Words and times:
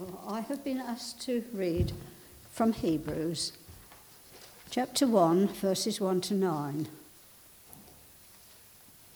Well, 0.00 0.24
I 0.26 0.40
have 0.40 0.64
been 0.64 0.78
asked 0.78 1.20
to 1.26 1.44
read 1.52 1.92
from 2.50 2.72
Hebrews 2.72 3.52
chapter 4.70 5.06
1, 5.06 5.48
verses 5.48 6.00
1 6.00 6.22
to 6.22 6.32
9. 6.32 6.88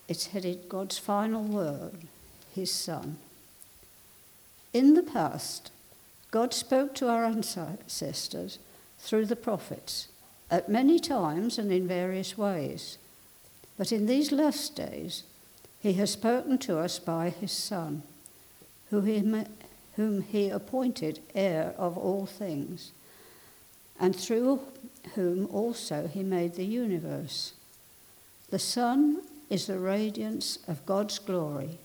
It's 0.09 0.27
headed 0.27 0.69
God's 0.69 0.99
Final 0.99 1.43
Word, 1.43 2.01
His 2.55 2.71
Son. 2.71 3.17
In 4.75 4.93
the 4.93 5.03
past, 5.03 5.71
God 6.31 6.53
spoke 6.53 6.95
to 6.97 7.09
our 7.09 7.25
ancestors 7.25 8.59
through 8.99 9.25
the 9.25 9.37
prophets 9.37 10.09
at 10.51 10.69
many 10.69 10.99
times 10.99 11.57
and 11.59 11.73
in 11.73 11.89
various 11.89 12.37
ways. 12.37 12.99
But 13.79 13.91
in 13.91 14.05
these 14.05 14.33
last 14.33 14.77
days, 14.77 15.23
He 15.81 15.95
has 15.95 16.11
spoken 16.11 16.59
to 16.59 16.79
us 16.79 16.99
by 16.99 17.31
His 17.31 17.53
Son, 17.53 18.03
who 18.91 19.01
he 19.01 19.23
whom 19.97 20.23
he 20.23 20.49
appointed 20.51 21.21
heir 21.35 21.75
of 21.79 21.97
all 21.97 22.27
things, 22.27 22.93
and 23.99 24.15
through 24.15 24.61
whom 25.15 25.47
also 25.47 26.07
he 26.07 26.23
made 26.23 26.55
the 26.55 26.65
universe. 26.65 27.53
The 28.51 28.59
sun 28.59 29.23
is 29.51 29.67
the 29.67 29.79
radiance 29.79 30.59
of 30.67 30.87
God's 30.87 31.19
glory 31.19 31.79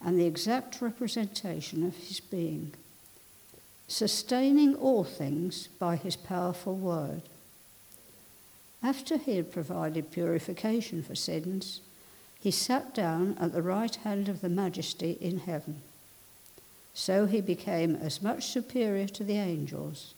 and 0.00 0.18
the 0.18 0.26
exact 0.26 0.80
representation 0.80 1.84
of 1.84 1.96
his 1.96 2.20
being, 2.20 2.72
sustaining 3.88 4.74
all 4.74 5.04
things 5.04 5.68
by 5.78 5.96
his 5.96 6.16
powerful 6.16 6.76
word. 6.76 7.22
After 8.82 9.16
he 9.16 9.36
had 9.36 9.50
provided 9.50 10.12
purification 10.12 11.02
for 11.02 11.14
sins, 11.14 11.80
he 12.38 12.50
sat 12.50 12.94
down 12.94 13.36
at 13.40 13.52
the 13.52 13.62
right 13.62 13.94
hand 13.96 14.28
of 14.28 14.40
the 14.40 14.48
majesty 14.48 15.18
in 15.20 15.40
heaven. 15.40 15.82
So 16.98 17.26
he 17.26 17.40
became 17.40 17.94
as 17.94 18.20
much 18.20 18.48
superior 18.48 19.06
to 19.06 19.22
the 19.22 19.36
angels 19.36 20.14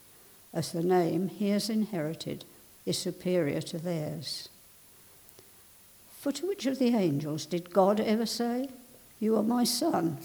as 0.55 0.73
the 0.73 0.83
name 0.83 1.29
he 1.29 1.51
has 1.51 1.69
inherited 1.69 2.47
is 2.87 2.97
superior 2.97 3.61
to 3.61 3.77
theirs. 3.77 4.49
For 6.19 6.33
to 6.33 6.49
which 6.49 6.65
of 6.65 6.79
the 6.79 6.97
angels 6.97 7.45
did 7.45 7.75
God 7.75 8.01
ever 8.01 8.25
say, 8.25 8.71
You 9.21 9.37
are 9.37 9.43
my 9.43 9.63
son? 9.63 10.17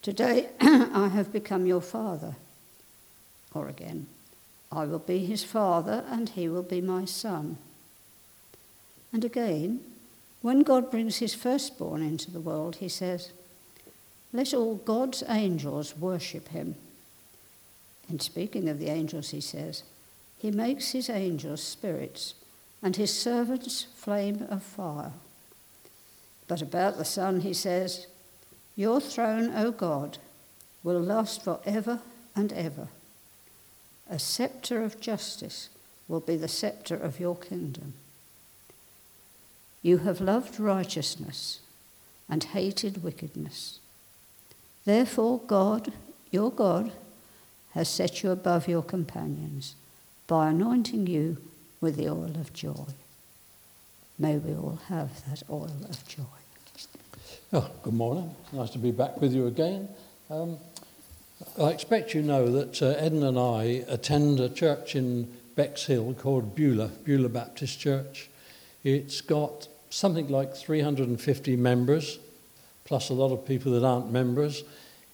Today 0.00 0.50
I 0.60 1.10
have 1.12 1.32
become 1.32 1.66
your 1.66 1.82
father. 1.82 2.36
Or 3.52 3.66
again, 3.66 4.06
I 4.70 4.84
will 4.84 5.00
be 5.00 5.26
his 5.26 5.42
father 5.42 6.04
and 6.08 6.28
he 6.28 6.48
will 6.48 6.62
be 6.62 6.80
my 6.80 7.04
son. 7.04 7.58
And 9.12 9.24
again, 9.24 9.80
when 10.40 10.60
God 10.60 10.88
brings 10.88 11.16
his 11.16 11.34
firstborn 11.34 12.00
into 12.00 12.30
the 12.30 12.40
world, 12.40 12.76
he 12.76 12.88
says, 12.88 13.32
let 14.32 14.54
all 14.54 14.76
God's 14.76 15.22
angels 15.28 15.96
worship 15.96 16.48
him. 16.48 16.76
And 18.08 18.22
speaking 18.22 18.68
of 18.68 18.78
the 18.78 18.88
angels, 18.88 19.30
he 19.30 19.40
says, 19.40 19.82
He 20.38 20.50
makes 20.50 20.92
his 20.92 21.08
angels 21.08 21.62
spirits 21.62 22.34
and 22.82 22.96
his 22.96 23.16
servants 23.16 23.86
flame 23.96 24.46
of 24.48 24.62
fire. 24.62 25.12
But 26.48 26.62
about 26.62 26.96
the 26.96 27.04
Son, 27.04 27.40
he 27.40 27.54
says, 27.54 28.06
Your 28.76 29.00
throne, 29.00 29.52
O 29.54 29.70
God, 29.70 30.18
will 30.82 31.00
last 31.00 31.44
forever 31.44 32.00
and 32.34 32.52
ever. 32.52 32.88
A 34.08 34.18
scepter 34.18 34.82
of 34.82 35.00
justice 35.00 35.68
will 36.08 36.20
be 36.20 36.36
the 36.36 36.48
scepter 36.48 36.96
of 36.96 37.20
your 37.20 37.36
kingdom. 37.36 37.94
You 39.82 39.98
have 39.98 40.20
loved 40.20 40.58
righteousness 40.58 41.60
and 42.28 42.42
hated 42.42 43.02
wickedness. 43.02 43.79
Therefore, 44.84 45.40
God, 45.46 45.92
your 46.30 46.50
God, 46.50 46.90
has 47.72 47.88
set 47.88 48.22
you 48.22 48.30
above 48.30 48.66
your 48.66 48.82
companions 48.82 49.74
by 50.26 50.50
anointing 50.50 51.06
you 51.06 51.36
with 51.80 51.96
the 51.96 52.08
oil 52.08 52.32
of 52.40 52.52
joy. 52.52 52.86
May 54.18 54.36
we 54.36 54.54
all 54.54 54.78
have 54.88 55.24
that 55.28 55.42
oil 55.48 55.72
of 55.88 56.06
joy. 56.06 56.22
Oh, 57.52 57.70
good 57.82 57.94
morning. 57.94 58.34
Nice 58.52 58.70
to 58.70 58.78
be 58.78 58.90
back 58.90 59.20
with 59.20 59.32
you 59.32 59.46
again. 59.46 59.88
Um, 60.28 60.58
I 61.58 61.70
expect 61.70 62.14
you 62.14 62.22
know 62.22 62.50
that 62.52 62.82
uh, 62.82 63.04
Eden 63.04 63.22
and 63.22 63.38
I 63.38 63.84
attend 63.88 64.40
a 64.40 64.48
church 64.48 64.94
in 64.94 65.32
Bexhill 65.56 66.14
called 66.14 66.54
Beulah, 66.54 66.90
Beulah 67.04 67.28
Baptist 67.28 67.80
Church. 67.80 68.28
It's 68.84 69.20
got 69.20 69.68
something 69.90 70.28
like 70.28 70.54
350 70.54 71.56
members 71.56 72.18
plus 72.84 73.10
a 73.10 73.14
lot 73.14 73.32
of 73.32 73.46
people 73.46 73.72
that 73.72 73.84
aren't 73.84 74.10
members. 74.10 74.64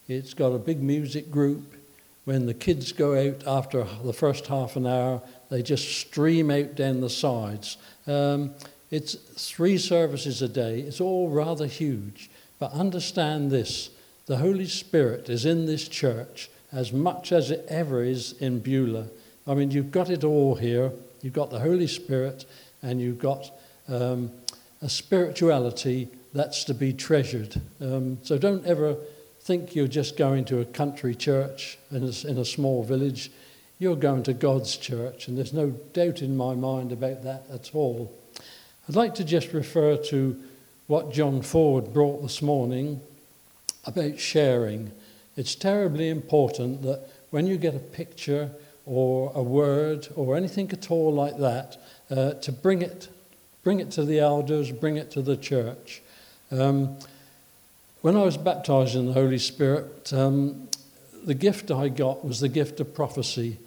It's 0.08 0.34
got 0.34 0.52
a 0.52 0.58
big 0.58 0.82
music 0.82 1.30
group. 1.30 1.74
When 2.24 2.46
the 2.46 2.54
kids 2.54 2.92
go 2.92 3.14
out 3.14 3.46
after 3.46 3.86
the 4.02 4.12
first 4.12 4.46
half 4.48 4.76
an 4.76 4.86
hour, 4.86 5.22
they 5.48 5.62
just 5.62 5.98
stream 5.98 6.50
out 6.50 6.74
down 6.74 7.00
the 7.00 7.10
sides. 7.10 7.76
Um, 8.06 8.52
it's 8.90 9.14
three 9.14 9.78
services 9.78 10.42
a 10.42 10.48
day. 10.48 10.80
It's 10.80 11.00
all 11.00 11.28
rather 11.28 11.66
huge. 11.66 12.30
But 12.58 12.72
understand 12.72 13.50
this 13.50 13.90
the 14.26 14.38
Holy 14.38 14.66
Spirit 14.66 15.28
is 15.28 15.46
in 15.46 15.66
this 15.66 15.86
church 15.86 16.50
as 16.72 16.92
much 16.92 17.30
as 17.30 17.50
it 17.50 17.64
ever 17.68 18.02
is 18.02 18.32
in 18.40 18.58
Beulah. 18.58 19.06
I 19.46 19.54
mean, 19.54 19.70
you've 19.70 19.92
got 19.92 20.10
it 20.10 20.24
all 20.24 20.56
here. 20.56 20.90
You've 21.22 21.32
got 21.32 21.50
the 21.50 21.60
Holy 21.60 21.86
Spirit, 21.86 22.44
and 22.82 23.00
you've 23.00 23.20
got 23.20 23.50
um, 23.88 24.32
a 24.82 24.88
spirituality 24.88 26.08
that's 26.32 26.64
to 26.64 26.74
be 26.74 26.92
treasured. 26.92 27.60
Um, 27.80 28.18
so 28.22 28.38
don't 28.38 28.66
ever 28.66 28.96
think 29.40 29.74
you're 29.74 29.86
just 29.86 30.16
going 30.16 30.44
to 30.46 30.60
a 30.60 30.64
country 30.64 31.14
church 31.14 31.78
in 31.90 32.02
a, 32.02 32.28
in 32.28 32.38
a 32.38 32.44
small 32.44 32.82
village. 32.82 33.30
You're 33.78 33.96
going 33.96 34.22
to 34.24 34.32
God's 34.32 34.76
church, 34.76 35.28
and 35.28 35.38
there's 35.38 35.52
no 35.52 35.70
doubt 35.70 36.22
in 36.22 36.36
my 36.36 36.54
mind 36.54 36.92
about 36.92 37.22
that 37.24 37.44
at 37.52 37.74
all. 37.74 38.12
I'd 38.88 38.96
like 38.96 39.14
to 39.16 39.24
just 39.24 39.52
refer 39.52 39.96
to 39.96 40.42
what 40.86 41.12
John 41.12 41.42
Ford 41.42 41.92
brought 41.92 42.22
this 42.22 42.42
morning 42.42 43.00
about 43.84 44.18
sharing. 44.18 44.92
It's 45.36 45.54
terribly 45.54 46.08
important 46.08 46.82
that 46.82 47.08
when 47.30 47.46
you 47.46 47.56
get 47.56 47.74
a 47.74 47.80
picture 47.80 48.50
or 48.84 49.32
a 49.34 49.42
word 49.42 50.08
or 50.16 50.36
anything 50.36 50.70
at 50.72 50.90
all 50.90 51.12
like 51.12 51.38
that, 51.38 51.76
uh, 52.10 52.32
to 52.34 52.52
bring 52.52 52.82
it, 52.82 53.08
bring 53.62 53.80
it 53.80 53.90
to 53.92 54.04
the 54.04 54.20
elders, 54.20 54.70
bring 54.70 54.96
it 54.96 55.10
to 55.12 55.22
the 55.22 55.36
church. 55.36 56.02
Um, 56.52 56.96
when 58.02 58.16
I 58.16 58.22
was 58.22 58.36
baptized 58.36 58.94
in 58.94 59.06
the 59.06 59.12
Holy 59.12 59.38
Spirit, 59.38 60.12
um, 60.12 60.68
the 61.24 61.34
gift 61.34 61.72
I 61.72 61.88
got 61.88 62.24
was 62.24 62.38
the 62.38 62.48
gift 62.48 62.78
of 62.78 62.94
prophecy. 62.94 63.58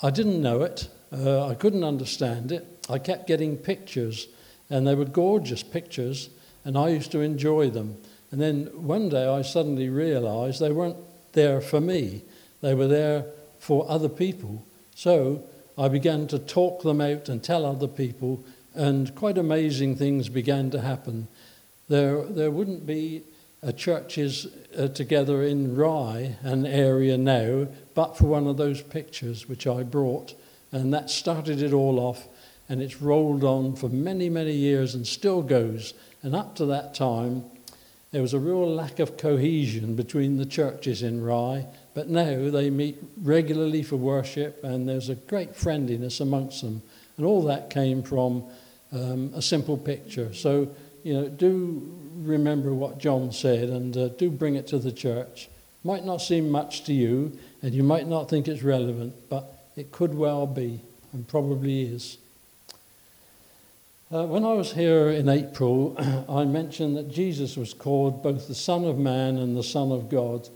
I 0.00 0.10
didn't 0.10 0.40
know 0.40 0.62
it, 0.62 0.88
uh, 1.12 1.48
I 1.48 1.54
couldn't 1.54 1.82
understand 1.82 2.52
it. 2.52 2.86
I 2.88 2.98
kept 2.98 3.26
getting 3.26 3.56
pictures, 3.56 4.28
and 4.68 4.86
they 4.86 4.94
were 4.94 5.04
gorgeous 5.04 5.64
pictures, 5.64 6.30
and 6.64 6.78
I 6.78 6.90
used 6.90 7.10
to 7.12 7.20
enjoy 7.20 7.70
them. 7.70 7.96
And 8.30 8.40
then 8.40 8.66
one 8.74 9.08
day 9.08 9.26
I 9.26 9.42
suddenly 9.42 9.88
realized 9.88 10.60
they 10.60 10.70
weren't 10.70 10.98
there 11.32 11.60
for 11.60 11.80
me, 11.80 12.22
they 12.60 12.74
were 12.74 12.88
there 12.88 13.24
for 13.58 13.90
other 13.90 14.08
people. 14.08 14.64
So 14.94 15.42
I 15.76 15.88
began 15.88 16.28
to 16.28 16.38
talk 16.38 16.82
them 16.82 17.00
out 17.00 17.28
and 17.28 17.42
tell 17.42 17.66
other 17.66 17.88
people, 17.88 18.44
and 18.72 19.12
quite 19.16 19.36
amazing 19.36 19.96
things 19.96 20.28
began 20.28 20.70
to 20.70 20.80
happen 20.80 21.26
there, 21.90 22.22
there 22.22 22.50
wouldn't 22.52 22.86
be 22.86 23.24
uh, 23.62 23.72
churches 23.72 24.46
uh, 24.78 24.88
together 24.88 25.42
in 25.42 25.76
Rye, 25.76 26.36
an 26.42 26.64
area 26.64 27.18
now, 27.18 27.66
but 27.94 28.16
for 28.16 28.24
one 28.26 28.46
of 28.46 28.56
those 28.56 28.80
pictures 28.80 29.48
which 29.48 29.66
I 29.66 29.82
brought. 29.82 30.34
And 30.70 30.94
that 30.94 31.10
started 31.10 31.60
it 31.60 31.72
all 31.72 31.98
off, 31.98 32.28
and 32.68 32.80
it's 32.80 33.02
rolled 33.02 33.42
on 33.42 33.74
for 33.74 33.88
many, 33.88 34.28
many 34.28 34.52
years 34.52 34.94
and 34.94 35.04
still 35.04 35.42
goes. 35.42 35.92
And 36.22 36.34
up 36.34 36.54
to 36.56 36.66
that 36.66 36.94
time, 36.94 37.44
there 38.12 38.22
was 38.22 38.34
a 38.34 38.38
real 38.38 38.72
lack 38.72 39.00
of 39.00 39.16
cohesion 39.16 39.96
between 39.96 40.36
the 40.36 40.46
churches 40.46 41.02
in 41.02 41.20
Rye, 41.22 41.66
but 41.92 42.08
now 42.08 42.50
they 42.50 42.70
meet 42.70 42.98
regularly 43.20 43.82
for 43.82 43.96
worship, 43.96 44.62
and 44.62 44.88
there's 44.88 45.08
a 45.08 45.16
great 45.16 45.56
friendliness 45.56 46.20
amongst 46.20 46.62
them. 46.62 46.82
And 47.16 47.26
all 47.26 47.42
that 47.46 47.68
came 47.68 48.04
from 48.04 48.44
um, 48.92 49.32
a 49.34 49.42
simple 49.42 49.76
picture. 49.76 50.32
So 50.32 50.68
you 51.02 51.14
know, 51.14 51.28
do 51.28 51.98
remember 52.16 52.72
what 52.74 52.98
John 52.98 53.32
said 53.32 53.68
and 53.68 53.96
uh, 53.96 54.08
do 54.08 54.30
bring 54.30 54.54
it 54.54 54.66
to 54.68 54.78
the 54.78 54.92
church. 54.92 55.48
Might 55.82 56.04
not 56.04 56.18
seem 56.18 56.50
much 56.50 56.84
to 56.84 56.92
you, 56.92 57.38
and 57.62 57.74
you 57.74 57.82
might 57.82 58.06
not 58.06 58.28
think 58.28 58.48
it's 58.48 58.62
relevant, 58.62 59.14
but 59.30 59.66
it 59.76 59.92
could 59.92 60.14
well 60.14 60.46
be, 60.46 60.80
and 61.12 61.26
probably 61.26 61.82
is. 61.82 62.18
Uh, 64.12 64.26
when 64.26 64.44
I 64.44 64.54
was 64.54 64.72
here 64.72 65.08
in 65.08 65.28
April, 65.28 65.96
I 66.28 66.44
mentioned 66.44 66.96
that 66.96 67.10
Jesus 67.10 67.56
was 67.56 67.72
called 67.72 68.22
both 68.22 68.48
the 68.48 68.54
Son 68.54 68.84
of 68.84 68.98
Man 68.98 69.38
and 69.38 69.56
the 69.56 69.62
Son 69.62 69.92
of 69.92 70.10
God. 70.10 70.48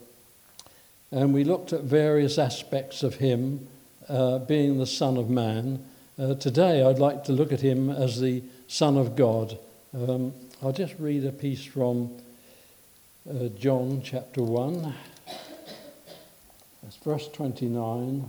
And 1.12 1.32
we 1.32 1.44
looked 1.44 1.72
at 1.72 1.82
various 1.82 2.36
aspects 2.36 3.04
of 3.04 3.14
him 3.14 3.68
uh, 4.08 4.38
being 4.40 4.78
the 4.78 4.86
Son 4.86 5.16
of 5.16 5.30
Man. 5.30 5.84
Uh, 6.18 6.34
today, 6.34 6.84
I'd 6.84 6.98
like 6.98 7.24
to 7.24 7.32
look 7.32 7.52
at 7.52 7.60
him 7.60 7.88
as 7.88 8.20
the 8.20 8.42
Son 8.66 8.96
of 8.96 9.14
God. 9.14 9.56
Um, 9.96 10.32
I'll 10.60 10.72
just 10.72 10.96
read 10.98 11.24
a 11.24 11.30
piece 11.30 11.64
from 11.64 12.10
uh, 13.30 13.46
John 13.56 14.02
chapter 14.02 14.42
1. 14.42 14.92
That's 16.82 16.96
verse 16.96 17.28
29. 17.28 18.28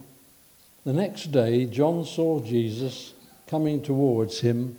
The 0.85 0.94
next 0.94 1.31
day, 1.31 1.65
John 1.65 2.06
saw 2.06 2.39
Jesus 2.39 3.15
coming 3.47 3.81
towards 3.81 4.41
him 4.41 4.77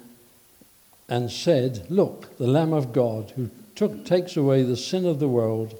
and 1.08 1.28
said, 1.28 1.86
Look, 1.90 2.38
the 2.38 2.46
Lamb 2.46 2.72
of 2.72 2.92
God 2.92 3.32
who 3.34 3.50
took, 3.74 4.04
takes 4.04 4.36
away 4.36 4.62
the 4.62 4.76
sin 4.76 5.06
of 5.06 5.18
the 5.18 5.26
world. 5.26 5.76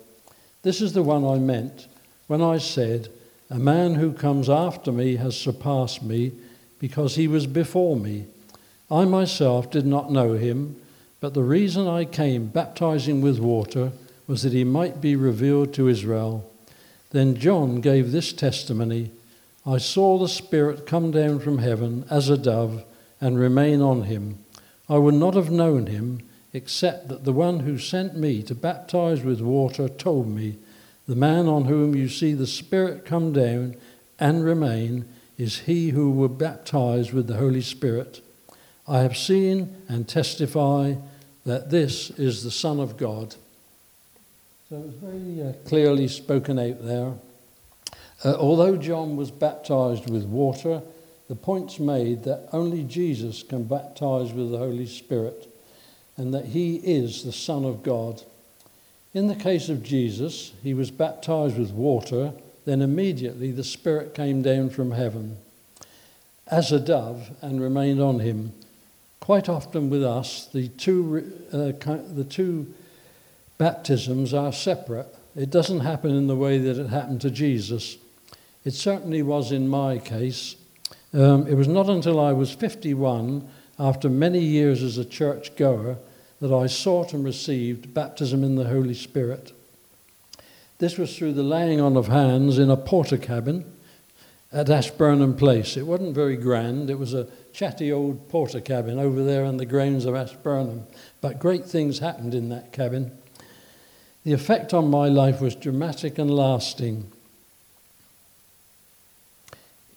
This 0.62 0.80
is 0.80 0.92
the 0.92 1.04
one 1.04 1.24
I 1.24 1.38
meant 1.38 1.86
when 2.26 2.42
I 2.42 2.58
said, 2.58 3.10
A 3.48 3.60
man 3.60 3.94
who 3.94 4.12
comes 4.12 4.48
after 4.48 4.90
me 4.90 5.14
has 5.16 5.36
surpassed 5.36 6.02
me 6.02 6.32
because 6.80 7.14
he 7.14 7.28
was 7.28 7.46
before 7.46 7.96
me. 7.96 8.26
I 8.90 9.04
myself 9.04 9.70
did 9.70 9.86
not 9.86 10.10
know 10.10 10.32
him, 10.32 10.80
but 11.20 11.34
the 11.34 11.42
reason 11.42 11.86
I 11.86 12.04
came 12.04 12.46
baptizing 12.46 13.20
with 13.20 13.38
water 13.38 13.92
was 14.26 14.42
that 14.42 14.52
he 14.52 14.64
might 14.64 15.00
be 15.00 15.16
revealed 15.16 15.72
to 15.74 15.88
Israel. 15.88 16.50
Then 17.10 17.36
John 17.36 17.80
gave 17.80 18.12
this 18.12 18.32
testimony 18.32 19.10
I 19.64 19.78
saw 19.78 20.16
the 20.16 20.28
Spirit 20.28 20.86
come 20.86 21.10
down 21.10 21.40
from 21.40 21.58
heaven 21.58 22.04
as 22.08 22.28
a 22.28 22.38
dove 22.38 22.84
and 23.20 23.38
remain 23.38 23.80
on 23.80 24.02
him. 24.02 24.38
I 24.88 24.98
would 24.98 25.14
not 25.14 25.34
have 25.34 25.50
known 25.50 25.86
him 25.86 26.20
except 26.52 27.08
that 27.08 27.24
the 27.24 27.32
one 27.32 27.60
who 27.60 27.78
sent 27.78 28.16
me 28.16 28.42
to 28.44 28.54
baptize 28.54 29.22
with 29.22 29.40
water 29.40 29.88
told 29.88 30.28
me, 30.28 30.56
The 31.06 31.16
man 31.16 31.48
on 31.48 31.64
whom 31.64 31.96
you 31.96 32.08
see 32.08 32.32
the 32.32 32.46
Spirit 32.46 33.04
come 33.04 33.32
down 33.32 33.74
and 34.18 34.44
remain 34.44 35.04
is 35.36 35.60
he 35.60 35.90
who 35.90 36.10
will 36.10 36.28
baptize 36.28 37.12
with 37.12 37.26
the 37.26 37.36
Holy 37.36 37.60
Spirit. 37.60 38.20
I 38.88 39.00
have 39.00 39.16
seen 39.16 39.74
and 39.88 40.08
testify 40.08 40.94
that 41.44 41.70
this 41.70 42.10
is 42.10 42.42
the 42.42 42.50
Son 42.50 42.80
of 42.80 42.96
God. 42.96 43.34
So 44.68 44.76
it 44.76 44.86
was 44.86 44.94
very 44.94 45.48
uh, 45.48 45.52
clearly 45.68 46.08
spoken 46.08 46.58
out 46.58 46.84
there. 46.84 47.14
Uh, 48.24 48.34
although 48.34 48.76
John 48.76 49.16
was 49.16 49.30
baptized 49.30 50.10
with 50.10 50.24
water, 50.24 50.82
the 51.28 51.34
point's 51.34 51.78
made 51.78 52.24
that 52.24 52.48
only 52.52 52.82
Jesus 52.84 53.42
can 53.42 53.64
baptize 53.64 54.32
with 54.32 54.50
the 54.50 54.58
Holy 54.58 54.86
Spirit 54.86 55.48
and 56.16 56.32
that 56.32 56.46
he 56.46 56.76
is 56.76 57.24
the 57.24 57.32
Son 57.32 57.64
of 57.64 57.82
God. 57.82 58.22
In 59.12 59.26
the 59.26 59.34
case 59.34 59.68
of 59.68 59.82
Jesus, 59.82 60.52
he 60.62 60.74
was 60.74 60.90
baptized 60.90 61.58
with 61.58 61.70
water, 61.70 62.32
then 62.64 62.82
immediately 62.82 63.50
the 63.50 63.64
Spirit 63.64 64.14
came 64.14 64.42
down 64.42 64.70
from 64.70 64.92
heaven 64.92 65.38
as 66.48 66.70
a 66.70 66.78
dove 66.78 67.30
and 67.42 67.60
remained 67.60 68.00
on 68.00 68.20
him. 68.20 68.52
Quite 69.20 69.48
often 69.48 69.90
with 69.90 70.04
us, 70.04 70.46
the 70.46 70.68
two, 70.68 71.32
uh, 71.52 71.72
the 72.14 72.26
two 72.28 72.72
baptisms 73.58 74.34
are 74.34 74.52
separate. 74.52 75.14
It 75.34 75.50
doesn't 75.50 75.80
happen 75.80 76.14
in 76.14 76.26
the 76.26 76.36
way 76.36 76.58
that 76.58 76.78
it 76.78 76.88
happened 76.88 77.20
to 77.22 77.30
Jesus. 77.30 77.98
It 78.64 78.74
certainly 78.74 79.22
was 79.22 79.52
in 79.52 79.68
my 79.68 79.98
case. 79.98 80.56
Um, 81.12 81.46
it 81.46 81.54
was 81.54 81.68
not 81.68 81.88
until 81.88 82.20
I 82.20 82.32
was 82.32 82.52
51, 82.52 83.48
after 83.78 84.08
many 84.08 84.40
years 84.40 84.82
as 84.82 84.98
a 84.98 85.04
church 85.04 85.54
goer, 85.56 85.98
that 86.40 86.52
I 86.52 86.66
sought 86.66 87.12
and 87.12 87.24
received 87.24 87.94
baptism 87.94 88.44
in 88.44 88.56
the 88.56 88.68
Holy 88.68 88.94
Spirit. 88.94 89.52
This 90.78 90.98
was 90.98 91.16
through 91.16 91.32
the 91.32 91.42
laying 91.42 91.80
on 91.80 91.96
of 91.96 92.08
hands 92.08 92.58
in 92.58 92.70
a 92.70 92.76
Portakabin 92.76 93.64
at 94.56 94.70
Ashburnham 94.70 95.36
Place. 95.36 95.76
It 95.76 95.86
wasn't 95.86 96.14
very 96.14 96.38
grand, 96.38 96.88
it 96.88 96.98
was 96.98 97.12
a 97.12 97.28
chatty 97.52 97.92
old 97.92 98.30
Portakabin 98.30 98.98
over 98.98 99.22
there 99.22 99.44
in 99.44 99.58
the 99.58 99.66
grounds 99.66 100.06
of 100.06 100.14
Ashburnham. 100.14 100.86
But 101.20 101.38
great 101.38 101.66
things 101.66 101.98
happened 101.98 102.34
in 102.34 102.48
that 102.48 102.72
cabin. 102.72 103.12
The 104.24 104.32
effect 104.32 104.72
on 104.72 104.88
my 104.88 105.08
life 105.08 105.42
was 105.42 105.54
dramatic 105.54 106.16
and 106.16 106.30
lasting. 106.30 107.12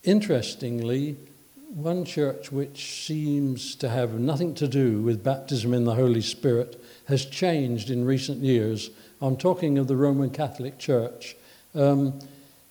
Interestingly, 0.04 1.16
one 1.74 2.04
church 2.04 2.52
which 2.52 3.06
seems 3.06 3.76
to 3.76 3.88
have 3.88 4.20
nothing 4.20 4.56
to 4.56 4.68
do 4.68 5.02
with 5.02 5.24
baptism 5.24 5.74
in 5.74 5.86
the 5.86 5.96
Holy 5.96 6.22
Spirit 6.22 6.84
has 7.08 7.26
changed 7.26 7.90
in 7.90 8.04
recent 8.04 8.40
years. 8.40 8.90
I'm 9.22 9.38
talking 9.38 9.78
of 9.78 9.88
the 9.88 9.96
Roman 9.96 10.32
Catholic 10.32 10.78
Church. 10.80 11.38
Um, 11.74 12.20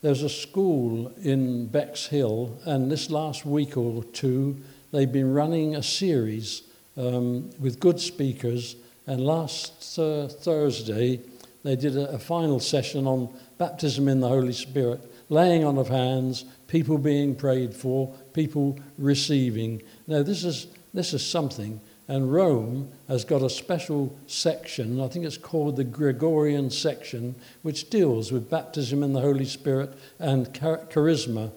there's 0.00 0.22
a 0.22 0.28
school 0.28 1.12
in 1.22 1.66
Bexhill, 1.66 2.58
and 2.64 2.90
this 2.90 3.10
last 3.10 3.44
week 3.44 3.76
or 3.76 4.04
two, 4.04 4.56
they've 4.92 5.10
been 5.10 5.32
running 5.32 5.74
a 5.74 5.82
series 5.82 6.62
um, 6.96 7.50
with 7.58 7.80
good 7.80 7.98
speakers. 7.98 8.76
And 9.06 9.24
last 9.24 9.98
uh, 9.98 10.28
Thursday, 10.28 11.20
they 11.64 11.76
did 11.76 11.96
a, 11.96 12.10
a 12.10 12.18
final 12.18 12.60
session 12.60 13.06
on 13.06 13.28
baptism 13.56 14.06
in 14.06 14.20
the 14.20 14.28
Holy 14.28 14.52
Spirit, 14.52 15.00
laying 15.30 15.64
on 15.64 15.78
of 15.78 15.88
hands, 15.88 16.44
people 16.68 16.98
being 16.98 17.34
prayed 17.34 17.74
for, 17.74 18.14
people 18.34 18.78
receiving. 18.98 19.82
Now, 20.06 20.22
this 20.22 20.44
is, 20.44 20.68
this 20.94 21.12
is 21.12 21.26
something, 21.26 21.80
and 22.08 22.32
Rome 22.32 22.90
has 23.06 23.24
got 23.24 23.42
a 23.42 23.50
special 23.50 24.16
section, 24.26 24.98
I 25.00 25.08
think 25.08 25.26
it's 25.26 25.36
called 25.36 25.76
the 25.76 25.84
Gregorian 25.84 26.70
section, 26.70 27.34
which 27.60 27.90
deals 27.90 28.32
with 28.32 28.50
baptism 28.50 29.02
in 29.02 29.12
the 29.12 29.20
Holy 29.20 29.44
Spirit 29.44 29.92
and 30.18 30.52
char- 30.54 30.86
charisma. 30.90 31.50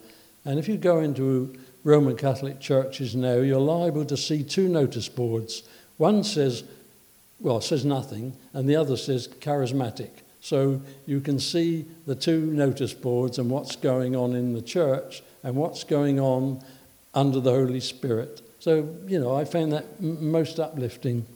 And 0.44 0.58
if 0.58 0.68
you 0.68 0.76
go 0.76 1.00
into 1.00 1.56
Roman 1.84 2.16
Catholic 2.16 2.60
churches 2.60 3.16
now, 3.16 3.36
you're 3.36 3.58
liable 3.58 4.04
to 4.04 4.16
see 4.16 4.42
two 4.42 4.68
notice 4.68 5.08
boards. 5.08 5.62
One 5.96 6.22
says, 6.22 6.64
well, 7.40 7.60
says 7.62 7.84
nothing, 7.84 8.36
and 8.52 8.68
the 8.68 8.76
other 8.76 8.96
says 8.96 9.28
charismatic. 9.40 10.10
So 10.42 10.82
you 11.06 11.20
can 11.20 11.40
see 11.40 11.86
the 12.06 12.14
two 12.14 12.40
notice 12.40 12.92
boards 12.92 13.38
and 13.38 13.48
what's 13.48 13.76
going 13.76 14.14
on 14.14 14.34
in 14.34 14.52
the 14.52 14.62
church 14.62 15.22
and 15.42 15.56
what's 15.56 15.84
going 15.84 16.20
on 16.20 16.62
under 17.14 17.40
the 17.40 17.52
Holy 17.52 17.80
Spirit. 17.80 18.42
So, 18.62 18.94
you 19.08 19.18
know, 19.18 19.34
I 19.34 19.44
found 19.44 19.72
that 19.72 19.86
m- 20.00 20.30
most 20.30 20.60
uplifting. 20.60 21.26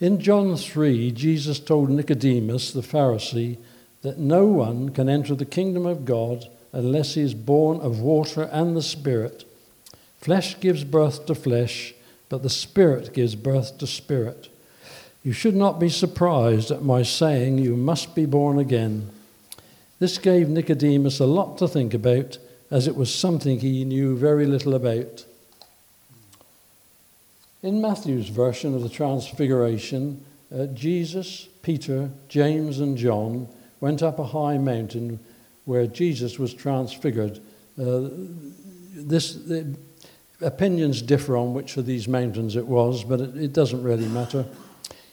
In 0.00 0.20
John 0.20 0.54
3, 0.54 1.12
Jesus 1.12 1.58
told 1.58 1.88
Nicodemus, 1.88 2.74
the 2.74 2.82
Pharisee, 2.82 3.56
that 4.02 4.18
no 4.18 4.44
one 4.44 4.90
can 4.90 5.08
enter 5.08 5.34
the 5.34 5.46
kingdom 5.46 5.86
of 5.86 6.04
God 6.04 6.44
unless 6.74 7.14
he 7.14 7.22
is 7.22 7.32
born 7.32 7.80
of 7.80 8.00
water 8.00 8.50
and 8.52 8.76
the 8.76 8.82
Spirit. 8.82 9.46
Flesh 10.18 10.60
gives 10.60 10.84
birth 10.84 11.24
to 11.24 11.34
flesh, 11.34 11.94
but 12.28 12.42
the 12.42 12.50
Spirit 12.50 13.14
gives 13.14 13.34
birth 13.34 13.78
to 13.78 13.86
spirit. 13.86 14.50
You 15.22 15.32
should 15.32 15.56
not 15.56 15.80
be 15.80 15.88
surprised 15.88 16.70
at 16.70 16.82
my 16.82 17.02
saying, 17.02 17.56
You 17.56 17.78
must 17.78 18.14
be 18.14 18.26
born 18.26 18.58
again. 18.58 19.08
This 20.00 20.18
gave 20.18 20.50
Nicodemus 20.50 21.18
a 21.18 21.24
lot 21.24 21.56
to 21.56 21.66
think 21.66 21.94
about, 21.94 22.36
as 22.70 22.86
it 22.86 22.94
was 22.94 23.14
something 23.14 23.60
he 23.60 23.86
knew 23.86 24.18
very 24.18 24.44
little 24.44 24.74
about. 24.74 25.24
In 27.62 27.82
Matthew's 27.82 28.28
version 28.28 28.74
of 28.74 28.82
the 28.82 28.88
Transfiguration, 28.88 30.24
uh, 30.54 30.64
Jesus, 30.66 31.46
Peter, 31.60 32.10
James, 32.28 32.80
and 32.80 32.96
John 32.96 33.48
went 33.80 34.02
up 34.02 34.18
a 34.18 34.24
high 34.24 34.56
mountain 34.56 35.20
where 35.66 35.86
Jesus 35.86 36.38
was 36.38 36.54
transfigured. 36.54 37.38
Uh, 37.78 38.08
this, 38.94 39.34
the, 39.34 39.76
opinions 40.40 41.02
differ 41.02 41.36
on 41.36 41.52
which 41.52 41.76
of 41.76 41.84
these 41.84 42.08
mountains 42.08 42.56
it 42.56 42.66
was, 42.66 43.04
but 43.04 43.20
it, 43.20 43.36
it 43.36 43.52
doesn't 43.52 43.82
really 43.82 44.08
matter. 44.08 44.46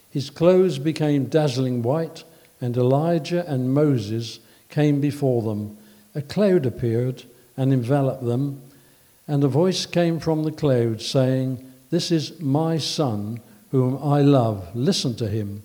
His 0.10 0.30
clothes 0.30 0.80
became 0.80 1.26
dazzling 1.26 1.82
white, 1.82 2.24
and 2.62 2.78
Elijah 2.78 3.46
and 3.46 3.74
Moses 3.74 4.40
came 4.70 5.02
before 5.02 5.42
them. 5.42 5.78
A 6.16 6.22
cloud 6.22 6.66
appeared 6.66 7.24
and 7.58 7.74
enveloped 7.74 8.26
them, 8.26 8.62
and 9.28 9.44
a 9.44 9.50
voice 9.50 9.86
came 9.86 10.22
from 10.22 10.44
the 10.44 10.52
cloud 10.52 11.02
saying, 11.02 11.67
This 11.90 12.12
is 12.12 12.40
my 12.40 12.78
son, 12.78 13.40
whom 13.72 13.98
I 14.04 14.22
love. 14.22 14.76
Listen 14.76 15.16
to 15.16 15.28
him. 15.28 15.64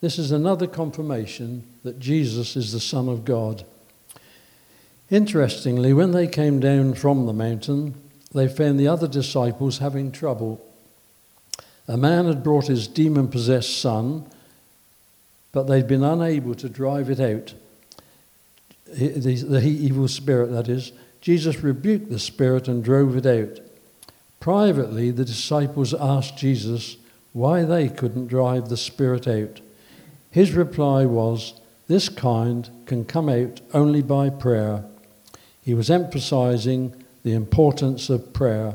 This 0.00 0.18
is 0.18 0.30
another 0.30 0.66
confirmation 0.66 1.64
that 1.82 1.98
Jesus 1.98 2.56
is 2.56 2.72
the 2.72 2.80
Son 2.80 3.08
of 3.08 3.24
God. 3.24 3.64
Interestingly, 5.10 5.92
when 5.92 6.12
they 6.12 6.26
came 6.26 6.60
down 6.60 6.94
from 6.94 7.26
the 7.26 7.32
mountain, 7.32 7.94
they 8.32 8.46
found 8.46 8.78
the 8.78 8.88
other 8.88 9.08
disciples 9.08 9.78
having 9.78 10.12
trouble 10.12 10.64
a 11.88 11.96
man 11.96 12.26
had 12.26 12.44
brought 12.44 12.66
his 12.66 12.86
demon 12.86 13.28
possessed 13.28 13.78
son, 13.78 14.26
but 15.52 15.62
they'd 15.64 15.88
been 15.88 16.04
unable 16.04 16.54
to 16.56 16.68
drive 16.68 17.08
it 17.08 17.18
out. 17.18 17.54
The 18.86 19.62
evil 19.64 20.06
spirit, 20.06 20.52
that 20.52 20.68
is. 20.68 20.92
Jesus 21.22 21.62
rebuked 21.62 22.10
the 22.10 22.18
spirit 22.18 22.68
and 22.68 22.84
drove 22.84 23.16
it 23.16 23.26
out. 23.26 23.60
Privately, 24.40 25.10
the 25.10 25.24
disciples 25.24 25.94
asked 25.94 26.38
Jesus 26.38 26.96
why 27.32 27.62
they 27.62 27.88
couldn't 27.88 28.28
drive 28.28 28.68
the 28.68 28.76
spirit 28.76 29.26
out. 29.26 29.60
His 30.30 30.52
reply 30.52 31.04
was, 31.04 31.60
This 31.86 32.08
kind 32.08 32.68
can 32.86 33.04
come 33.04 33.28
out 33.28 33.60
only 33.74 34.02
by 34.02 34.30
prayer. 34.30 34.84
He 35.62 35.74
was 35.74 35.90
emphasizing 35.90 36.94
the 37.24 37.34
importance 37.34 38.08
of 38.10 38.32
prayer. 38.32 38.74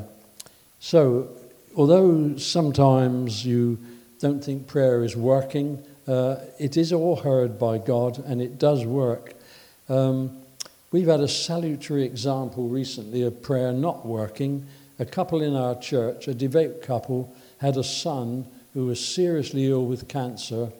So, 0.80 1.28
although 1.76 2.36
sometimes 2.36 3.44
you 3.44 3.78
don't 4.20 4.44
think 4.44 4.66
prayer 4.66 5.02
is 5.02 5.16
working, 5.16 5.82
uh, 6.06 6.36
it 6.58 6.76
is 6.76 6.92
all 6.92 7.16
heard 7.16 7.58
by 7.58 7.78
God 7.78 8.18
and 8.26 8.40
it 8.40 8.58
does 8.58 8.84
work. 8.84 9.34
Um, 9.88 10.44
We've 10.94 11.08
had 11.08 11.18
a 11.18 11.26
salutary 11.26 12.04
example 12.04 12.68
recently 12.68 13.22
of 13.22 13.42
prayer 13.42 13.72
not 13.72 14.06
working. 14.06 14.64
A 14.98 15.04
couple 15.04 15.42
in 15.42 15.56
our 15.56 15.78
church, 15.78 16.28
a 16.28 16.34
devout 16.34 16.82
couple, 16.82 17.34
had 17.58 17.76
a 17.76 17.84
son 17.84 18.46
who 18.74 18.86
was 18.86 19.04
seriously 19.04 19.70
ill 19.70 19.86
with 19.86 20.08
cancer, 20.08 20.70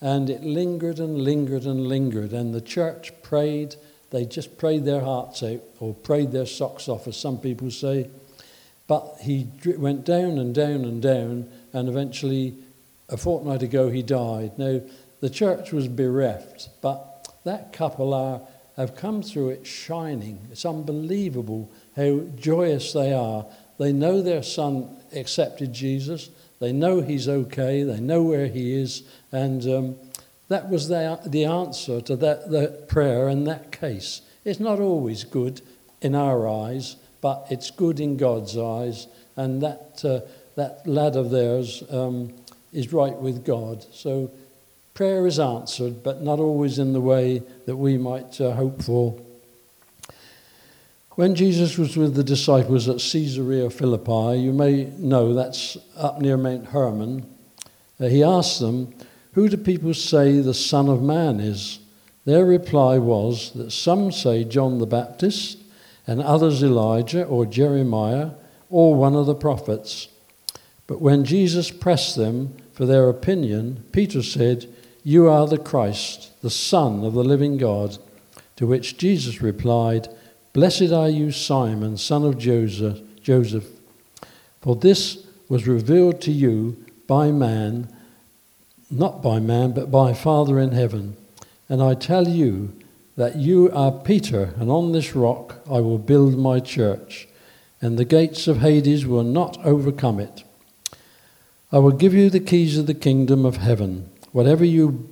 and 0.00 0.28
it 0.28 0.42
lingered 0.42 0.98
and 0.98 1.18
lingered 1.18 1.64
and 1.64 1.86
lingered. 1.86 2.32
And 2.32 2.54
the 2.54 2.60
church 2.60 3.12
prayed, 3.22 3.76
they 4.10 4.24
just 4.24 4.58
prayed 4.58 4.84
their 4.84 5.00
hearts 5.00 5.42
out, 5.42 5.60
or 5.78 5.94
prayed 5.94 6.32
their 6.32 6.46
socks 6.46 6.88
off, 6.88 7.06
as 7.06 7.16
some 7.16 7.38
people 7.38 7.70
say. 7.70 8.08
But 8.86 9.18
he 9.22 9.46
went 9.76 10.04
down 10.04 10.38
and 10.38 10.54
down 10.54 10.84
and 10.84 11.00
down, 11.00 11.50
and 11.72 11.88
eventually, 11.88 12.54
a 13.08 13.16
fortnight 13.16 13.62
ago, 13.62 13.88
he 13.88 14.02
died. 14.02 14.58
Now, 14.58 14.80
the 15.20 15.30
church 15.30 15.72
was 15.72 15.88
bereft, 15.88 16.68
but 16.80 17.28
that 17.44 17.72
couple 17.72 18.12
are 18.12 18.40
have 18.76 18.96
come 18.96 19.22
through 19.22 19.50
it 19.50 19.66
shining. 19.66 20.38
It's 20.50 20.64
unbelievable 20.64 21.70
how 22.00 22.20
joyous 22.36 22.92
they 22.92 23.12
are. 23.12 23.44
They 23.78 23.92
know 23.92 24.22
their 24.22 24.42
son 24.42 24.96
accepted 25.14 25.72
Jesus, 25.72 26.30
they 26.60 26.72
know 26.72 27.00
he's 27.00 27.28
okay, 27.28 27.82
they 27.82 28.00
know 28.00 28.22
where 28.22 28.46
he 28.46 28.74
is, 28.74 29.02
and 29.32 29.66
um, 29.66 29.96
that 30.48 30.68
was 30.68 30.88
the, 30.88 31.20
the 31.26 31.44
answer 31.44 32.00
to 32.02 32.16
that, 32.16 32.50
that 32.50 32.88
prayer 32.88 33.28
in 33.28 33.44
that 33.44 33.72
case. 33.72 34.22
It's 34.44 34.60
not 34.60 34.80
always 34.80 35.24
good 35.24 35.62
in 36.02 36.14
our 36.14 36.48
eyes, 36.48 36.96
but 37.20 37.46
it's 37.50 37.70
good 37.70 38.00
in 38.00 38.16
God's 38.16 38.56
eyes, 38.56 39.06
and 39.36 39.62
that, 39.62 40.02
uh, 40.04 40.20
that 40.56 40.86
lad 40.86 41.16
of 41.16 41.30
theirs 41.30 41.82
um, 41.90 42.32
is 42.72 42.92
right 42.92 43.16
with 43.16 43.44
God. 43.44 43.84
So 43.92 44.30
prayer 44.94 45.26
is 45.26 45.38
answered, 45.38 46.02
but 46.02 46.22
not 46.22 46.40
always 46.40 46.78
in 46.78 46.92
the 46.92 47.00
way 47.00 47.42
that 47.66 47.76
we 47.76 47.96
might 47.96 48.40
uh, 48.40 48.52
hope 48.52 48.82
for. 48.82 49.18
When 51.20 51.34
Jesus 51.34 51.76
was 51.76 51.98
with 51.98 52.14
the 52.14 52.24
disciples 52.24 52.88
at 52.88 52.96
Caesarea 52.96 53.68
Philippi, 53.68 54.40
you 54.40 54.54
may 54.54 54.84
know 54.96 55.34
that's 55.34 55.76
up 55.94 56.18
near 56.18 56.38
Mount 56.38 56.68
Hermon, 56.68 57.26
uh, 58.00 58.06
he 58.06 58.22
asked 58.22 58.58
them, 58.58 58.94
Who 59.34 59.50
do 59.50 59.58
people 59.58 59.92
say 59.92 60.40
the 60.40 60.54
Son 60.54 60.88
of 60.88 61.02
Man 61.02 61.38
is? 61.38 61.80
Their 62.24 62.46
reply 62.46 62.96
was 62.96 63.52
that 63.52 63.70
some 63.70 64.10
say 64.12 64.44
John 64.44 64.78
the 64.78 64.86
Baptist, 64.86 65.58
and 66.06 66.22
others 66.22 66.62
Elijah 66.62 67.26
or 67.26 67.44
Jeremiah 67.44 68.30
or 68.70 68.94
one 68.94 69.14
of 69.14 69.26
the 69.26 69.34
prophets. 69.34 70.08
But 70.86 71.02
when 71.02 71.26
Jesus 71.26 71.70
pressed 71.70 72.16
them 72.16 72.56
for 72.72 72.86
their 72.86 73.10
opinion, 73.10 73.84
Peter 73.92 74.22
said, 74.22 74.74
you 75.04 75.28
are 75.28 75.46
the 75.46 75.58
Christ, 75.58 76.30
the 76.40 76.48
Son 76.48 77.04
of 77.04 77.12
the 77.12 77.22
living 77.22 77.58
God. 77.58 77.98
To 78.56 78.66
which 78.66 78.96
Jesus 78.96 79.42
replied, 79.42 80.08
Blessed 80.52 80.90
are 80.90 81.08
you, 81.08 81.30
Simon, 81.30 81.96
son 81.96 82.24
of 82.24 82.36
Joseph, 82.36 83.66
for 84.60 84.74
this 84.74 85.24
was 85.48 85.68
revealed 85.68 86.20
to 86.22 86.32
you 86.32 86.76
by 87.06 87.30
man, 87.30 87.88
not 88.90 89.22
by 89.22 89.38
man, 89.38 89.70
but 89.70 89.92
by 89.92 90.12
Father 90.12 90.58
in 90.58 90.72
heaven. 90.72 91.16
And 91.68 91.80
I 91.80 91.94
tell 91.94 92.26
you 92.26 92.72
that 93.16 93.36
you 93.36 93.70
are 93.72 93.92
Peter, 93.92 94.52
and 94.58 94.70
on 94.70 94.90
this 94.90 95.14
rock 95.14 95.60
I 95.70 95.78
will 95.80 95.98
build 95.98 96.36
my 96.36 96.58
church, 96.58 97.28
and 97.80 97.96
the 97.96 98.04
gates 98.04 98.48
of 98.48 98.58
Hades 98.58 99.06
will 99.06 99.22
not 99.22 99.64
overcome 99.64 100.18
it. 100.18 100.42
I 101.70 101.78
will 101.78 101.92
give 101.92 102.12
you 102.12 102.28
the 102.28 102.40
keys 102.40 102.76
of 102.76 102.86
the 102.86 102.94
kingdom 102.94 103.46
of 103.46 103.58
heaven. 103.58 104.10
Whatever 104.32 104.64
you 104.64 105.08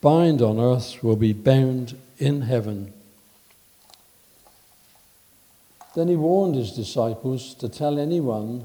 bind 0.00 0.42
on 0.42 0.58
earth 0.58 1.00
will 1.00 1.16
be 1.16 1.32
bound 1.32 1.96
in 2.18 2.42
heaven. 2.42 2.92
Then 5.94 6.08
he 6.08 6.16
warned 6.16 6.56
his 6.56 6.72
disciples 6.72 7.54
to 7.54 7.68
tell 7.68 7.98
anyone 7.98 8.64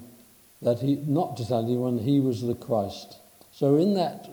that 0.61 0.79
he, 0.79 0.95
not 0.95 1.37
to 1.37 1.47
tell 1.47 1.63
anyone 1.63 1.99
he 1.99 2.19
was 2.19 2.41
the 2.41 2.55
Christ. 2.55 3.17
So, 3.51 3.77
in 3.77 3.93
that 3.93 4.29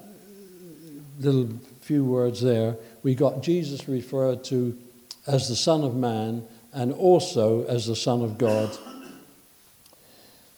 little 1.19 1.49
few 1.81 2.05
words 2.05 2.41
there, 2.41 2.77
we 3.03 3.15
got 3.15 3.43
Jesus 3.43 3.89
referred 3.89 4.45
to 4.45 4.77
as 5.27 5.49
the 5.49 5.57
Son 5.57 5.83
of 5.83 5.95
Man 5.95 6.45
and 6.73 6.93
also 6.93 7.65
as 7.67 7.87
the 7.87 7.97
Son 7.97 8.23
of 8.23 8.39
God. 8.39 8.77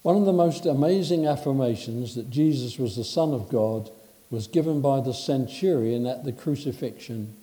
One 0.02 0.16
of 0.16 0.24
the 0.24 0.32
most 0.32 0.64
amazing 0.64 1.26
affirmations 1.26 2.14
that 2.14 2.30
Jesus 2.30 2.78
was 2.78 2.96
the 2.96 3.04
Son 3.04 3.34
of 3.34 3.48
God 3.48 3.90
was 4.30 4.46
given 4.46 4.80
by 4.80 5.00
the 5.00 5.14
centurion 5.14 6.06
at 6.06 6.24
the 6.24 6.32
crucifixion. 6.32 7.34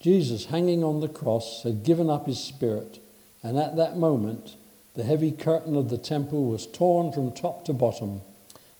Jesus, 0.00 0.46
hanging 0.46 0.82
on 0.82 1.00
the 1.00 1.08
cross, 1.08 1.62
had 1.62 1.84
given 1.84 2.08
up 2.08 2.26
his 2.26 2.38
spirit, 2.38 2.98
and 3.42 3.58
at 3.58 3.76
that 3.76 3.96
moment, 3.96 4.56
the 4.94 5.04
heavy 5.04 5.32
curtain 5.32 5.76
of 5.76 5.88
the 5.88 5.98
temple 5.98 6.44
was 6.46 6.66
torn 6.66 7.12
from 7.12 7.32
top 7.32 7.64
to 7.64 7.72
bottom. 7.72 8.20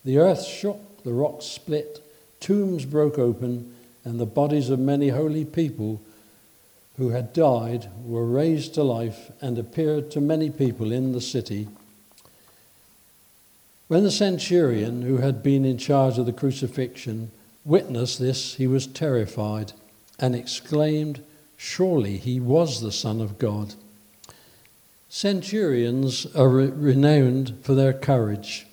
The 0.04 0.18
earth 0.18 0.44
shook, 0.44 1.02
the 1.04 1.12
rocks 1.12 1.46
split, 1.46 2.04
tombs 2.40 2.84
broke 2.84 3.18
open, 3.18 3.74
and 4.04 4.18
the 4.18 4.26
bodies 4.26 4.70
of 4.70 4.78
many 4.78 5.08
holy 5.08 5.44
people 5.44 6.00
who 6.96 7.10
had 7.10 7.32
died 7.32 7.88
were 8.04 8.26
raised 8.26 8.74
to 8.74 8.82
life 8.82 9.30
and 9.40 9.58
appeared 9.58 10.10
to 10.10 10.20
many 10.20 10.50
people 10.50 10.92
in 10.92 11.12
the 11.12 11.20
city. 11.20 11.68
When 13.88 14.04
the 14.04 14.10
centurion, 14.10 15.02
who 15.02 15.16
had 15.16 15.42
been 15.42 15.64
in 15.64 15.78
charge 15.78 16.18
of 16.18 16.26
the 16.26 16.32
crucifixion, 16.32 17.30
witnessed 17.64 18.18
this, 18.18 18.54
he 18.54 18.66
was 18.66 18.86
terrified 18.86 19.72
and 20.18 20.34
exclaimed, 20.34 21.22
Surely 21.56 22.18
he 22.18 22.38
was 22.38 22.80
the 22.80 22.92
Son 22.92 23.20
of 23.20 23.38
God. 23.38 23.74
Centurions 25.10 26.24
are 26.36 26.48
re- 26.48 26.66
renowned 26.68 27.58
for 27.62 27.74
their 27.74 27.92
courage. 27.92 28.66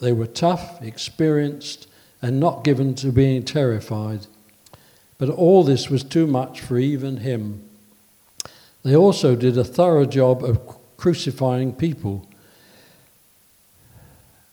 They 0.00 0.12
were 0.12 0.28
tough, 0.28 0.80
experienced, 0.80 1.88
and 2.22 2.38
not 2.38 2.62
given 2.62 2.94
to 2.94 3.10
being 3.10 3.42
terrified. 3.42 4.28
But 5.18 5.30
all 5.30 5.64
this 5.64 5.90
was 5.90 6.04
too 6.04 6.28
much 6.28 6.60
for 6.60 6.78
even 6.78 7.18
him. 7.18 7.68
They 8.84 8.94
also 8.94 9.34
did 9.34 9.58
a 9.58 9.64
thorough 9.64 10.06
job 10.06 10.44
of 10.44 10.60
crucifying 10.96 11.74
people 11.74 12.26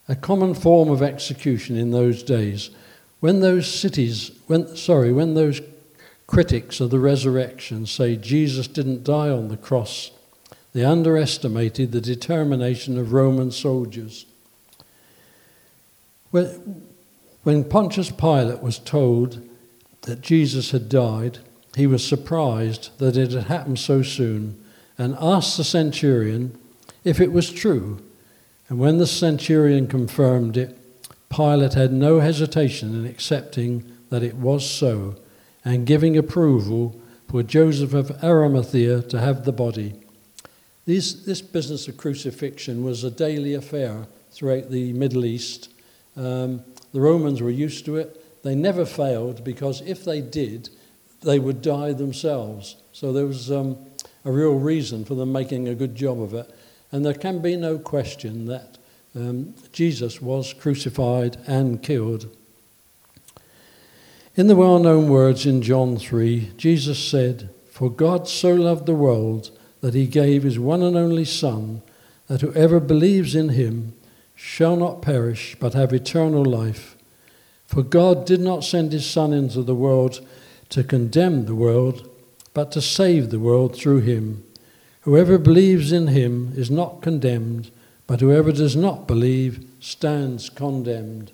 a 0.10 0.16
common 0.16 0.54
form 0.54 0.90
of 0.90 1.02
execution 1.02 1.76
in 1.76 1.92
those 1.92 2.24
days. 2.24 2.70
When 3.20 3.42
those 3.42 3.72
cities, 3.72 4.32
when, 4.48 4.76
sorry, 4.76 5.12
when 5.12 5.34
those 5.34 5.62
critics 6.28 6.80
of 6.80 6.90
the 6.90 7.00
resurrection 7.00 7.86
say 7.86 8.16
Jesus 8.16 8.68
didn't 8.68 9.04
die 9.04 9.30
on 9.30 9.50
the 9.50 9.58
cross, 9.58 10.12
they 10.78 10.86
underestimated 10.86 11.92
the 11.92 12.00
determination 12.00 13.00
of 13.00 13.12
Roman 13.12 13.50
soldiers. 13.50 14.28
When, 16.30 17.64
Pontius 17.64 18.12
Pilate 18.12 18.62
was 18.62 18.78
told 18.78 19.42
that 20.02 20.22
Jesus 20.22 20.70
had 20.70 20.88
died, 20.88 21.40
he 21.76 21.88
was 21.88 22.06
surprised 22.06 22.92
that 23.00 23.18
it 23.18 23.32
had 23.32 23.46
happened 23.46 23.80
so 23.80 24.04
soon 24.04 24.64
and 25.00 25.18
asked 25.20 25.58
the 25.58 25.64
centurion 25.64 26.56
if 27.04 27.20
it 27.20 27.32
was 27.32 27.52
true 27.52 28.00
and 28.70 28.78
when 28.78 29.00
the 29.00 29.08
centurion 29.08 29.88
confirmed 29.88 30.58
it, 30.58 30.78
Pilate 31.28 31.74
had 31.74 31.92
no 31.92 32.20
hesitation 32.20 32.94
in 32.94 33.08
accepting 33.08 33.98
that 34.12 34.22
it 34.22 34.36
was 34.36 34.70
so 34.70 35.16
and 35.66 35.88
giving 35.88 36.16
approval 36.16 36.96
for 37.28 37.42
Joseph 37.42 37.96
of 37.96 38.24
Arimathea 38.24 39.02
to 39.02 39.20
have 39.20 39.44
the 39.44 39.52
body. 39.52 39.96
These, 40.88 41.26
this 41.26 41.42
business 41.42 41.90
of 41.90 41.98
crucifixion 41.98 42.82
was 42.82 43.04
a 43.04 43.12
daily 43.12 43.54
affair 43.54 44.08
throughout 44.32 44.72
the 44.72 44.94
Middle 44.94 45.26
East. 45.26 45.70
Um, 46.16 46.64
the 46.94 47.02
Romans 47.02 47.42
were 47.42 47.50
used 47.50 47.84
to 47.86 47.98
it. 47.98 48.42
They 48.42 48.56
never 48.56 48.86
failed 48.86 49.44
because 49.44 49.82
if 49.82 50.06
they 50.06 50.22
did, 50.22 50.70
they 51.24 51.40
would 51.40 51.62
die 51.62 51.92
themselves. 51.92 52.78
So 52.94 53.12
there 53.12 53.26
was 53.26 53.52
um, 53.52 53.78
a 54.24 54.32
real 54.32 54.56
reason 54.56 55.04
for 55.04 55.16
them 55.16 55.34
making 55.34 55.68
a 55.68 55.76
good 55.76 55.94
job 55.94 56.22
of 56.22 56.34
it. 56.34 56.50
And 56.94 57.06
there 57.06 57.14
can 57.14 57.42
be 57.42 57.58
no 57.58 57.78
question 57.78 58.46
that 58.46 58.78
um, 59.14 59.56
Jesus 59.74 60.22
was 60.22 60.54
crucified 60.54 61.36
and 61.48 61.84
killed. 61.84 62.34
In 64.38 64.48
the 64.48 64.56
well 64.56 64.80
known 64.80 65.10
words 65.10 65.46
in 65.46 65.62
John 65.62 65.98
3, 65.98 66.54
Jesus 66.56 66.98
said, 66.98 67.50
For 67.72 67.92
God 67.92 68.30
so 68.30 68.54
loved 68.54 68.86
the 68.86 68.96
world 68.96 69.52
that 69.82 69.94
he 69.94 70.08
gave 70.08 70.44
his 70.44 70.60
one 70.60 70.82
and 70.82 70.96
only 70.96 71.26
Son, 71.26 71.82
that 72.28 72.42
whoever 72.42 72.80
believes 72.80 73.36
in 73.36 73.50
him 73.50 73.94
shall 74.36 74.76
not 74.76 75.02
perish 75.02 75.56
but 75.60 75.74
have 75.74 75.94
eternal 75.94 76.44
life. 76.44 76.96
For 77.66 77.84
God 77.84 78.26
did 78.26 78.40
not 78.40 78.64
send 78.64 78.92
his 78.92 79.06
Son 79.06 79.34
into 79.34 79.62
the 79.62 79.76
world 79.76 80.26
to 80.70 80.84
condemn 80.84 81.46
the 81.46 81.56
world, 81.56 82.10
but 82.54 82.72
to 82.72 82.82
save 82.82 83.30
the 83.30 83.40
world 83.40 83.76
through 83.76 84.02
him. 84.02 84.44
Whoever 85.02 85.38
believes 85.38 85.92
in 85.92 86.08
him 86.08 86.54
is 86.56 86.70
not 86.70 87.02
condemned, 87.02 87.72
but 88.08 88.20
whoever 88.20 88.52
does 88.52 88.76
not 88.76 89.08
believe 89.08 89.66
stands 89.80 90.50
condemned. 90.50 91.32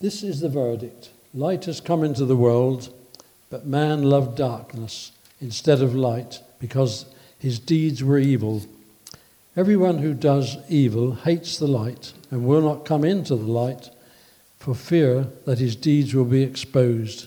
This 0.00 0.22
is 0.22 0.40
the 0.40 0.48
verdict. 0.48 1.10
Light 1.34 1.64
has 1.66 1.80
come 1.80 2.02
into 2.02 2.24
the 2.24 2.36
world, 2.36 2.92
but 3.50 3.66
man 3.66 4.02
loved 4.02 4.36
darkness 4.36 5.12
instead 5.40 5.82
of 5.82 5.94
light 5.94 6.40
because 6.58 7.06
his 7.40 7.58
deeds 7.58 8.04
were 8.04 8.18
evil. 8.18 8.62
Everyone 9.56 9.98
who 9.98 10.14
does 10.14 10.58
evil 10.68 11.14
hates 11.14 11.58
the 11.58 11.66
light 11.66 12.12
and 12.30 12.46
will 12.46 12.60
not 12.60 12.84
come 12.84 13.04
into 13.04 13.34
the 13.34 13.50
light 13.50 13.90
for 14.58 14.74
fear 14.74 15.26
that 15.46 15.58
his 15.58 15.74
deeds 15.74 16.14
will 16.14 16.26
be 16.26 16.42
exposed. 16.42 17.26